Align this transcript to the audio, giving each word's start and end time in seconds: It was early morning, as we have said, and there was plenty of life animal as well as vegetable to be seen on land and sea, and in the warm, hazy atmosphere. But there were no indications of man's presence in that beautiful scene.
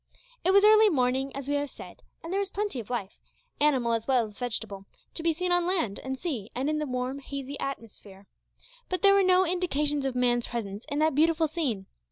It 0.43 0.49
was 0.49 0.65
early 0.65 0.89
morning, 0.89 1.31
as 1.35 1.47
we 1.47 1.53
have 1.57 1.69
said, 1.69 2.01
and 2.23 2.33
there 2.33 2.39
was 2.39 2.49
plenty 2.49 2.79
of 2.79 2.89
life 2.89 3.19
animal 3.59 3.91
as 3.93 4.07
well 4.07 4.23
as 4.23 4.39
vegetable 4.39 4.87
to 5.13 5.21
be 5.21 5.31
seen 5.31 5.51
on 5.51 5.67
land 5.67 5.99
and 5.99 6.17
sea, 6.17 6.49
and 6.55 6.71
in 6.71 6.79
the 6.79 6.87
warm, 6.87 7.19
hazy 7.19 7.55
atmosphere. 7.59 8.25
But 8.89 9.03
there 9.03 9.13
were 9.13 9.21
no 9.21 9.45
indications 9.45 10.03
of 10.07 10.15
man's 10.15 10.47
presence 10.47 10.85
in 10.85 10.97
that 10.97 11.13
beautiful 11.13 11.47
scene. 11.47 11.85